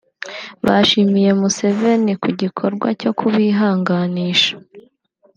bashimiye 0.65 1.29
Museveni 1.39 2.13
ku 2.21 2.29
gikorwa 2.41 2.87
cyo 3.01 3.11
kubihanganisha 3.19 4.51